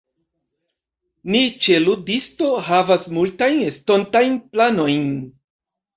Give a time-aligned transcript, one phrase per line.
[1.35, 5.09] Ni ĉe Ludisto havas multajn estontajn planojn.